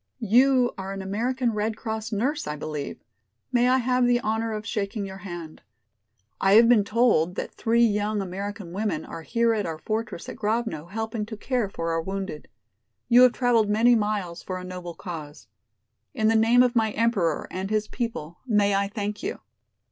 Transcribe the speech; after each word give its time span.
"You 0.25 0.71
are 0.79 0.93
an 0.93 1.03
American 1.03 1.53
Red 1.53 1.77
Cross 1.77 2.11
nurse, 2.11 2.47
I 2.47 2.55
believe. 2.55 3.03
May 3.51 3.69
I 3.69 3.77
have 3.77 4.07
the 4.07 4.19
honor 4.21 4.51
of 4.51 4.65
shaking 4.65 5.05
your 5.05 5.19
hand. 5.19 5.61
I 6.39 6.53
have 6.53 6.67
been 6.67 6.83
told 6.83 7.35
that 7.35 7.51
three 7.53 7.85
young 7.85 8.19
American 8.19 8.71
women 8.73 9.05
are 9.05 9.21
here 9.21 9.53
at 9.53 9.67
our 9.67 9.77
fortress 9.77 10.27
at 10.27 10.37
Grovno 10.37 10.87
helping 10.87 11.23
to 11.27 11.37
care 11.37 11.69
for 11.69 11.91
our 11.91 12.01
wounded. 12.01 12.47
You 13.09 13.21
have 13.21 13.33
traveled 13.33 13.69
many 13.69 13.93
miles 13.93 14.41
for 14.41 14.57
a 14.57 14.63
noble 14.63 14.95
cause. 14.95 15.45
In 16.15 16.29
the 16.29 16.35
name 16.35 16.63
of 16.63 16.75
my 16.75 16.93
Emperor 16.93 17.47
and 17.51 17.69
his 17.69 17.87
people 17.87 18.39
may 18.47 18.73
I 18.73 18.87
thank 18.87 19.21
you." 19.21 19.37